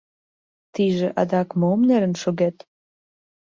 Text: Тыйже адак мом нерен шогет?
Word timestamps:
Тыйже 0.73 1.07
адак 1.21 1.49
мом 1.59 1.79
нерен 1.87 2.15
шогет? 2.21 2.57